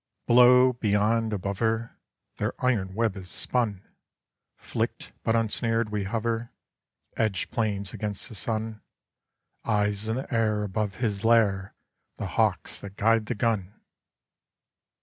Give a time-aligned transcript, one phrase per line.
[0.25, 1.99] Below, beyond, above her,
[2.37, 3.87] Their iron web is spun!
[4.57, 6.51] Flicked but unsnared we hover,
[7.17, 8.81] Edged planes against the sun:
[9.63, 11.75] Eyes in the air above his lair,
[12.17, 13.79] The hawks that guide the gun!